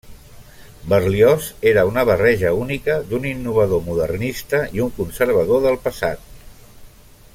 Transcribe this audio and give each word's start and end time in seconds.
Berlioz 0.93 1.49
era 1.71 1.83
una 1.89 2.05
barreja 2.11 2.53
única 2.61 2.95
d'un 3.11 3.27
innovador 3.33 3.85
modernista 3.91 4.63
i 4.79 4.83
un 4.87 4.91
conservador 4.97 5.63
del 5.69 5.79
passat. 5.85 6.27